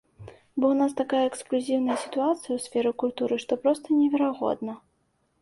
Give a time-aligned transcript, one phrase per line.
[0.27, 0.29] Бо
[0.69, 4.73] ў нас такая эксклюзіўная сітуацыя ў сферы культуры, што проста неверагодна.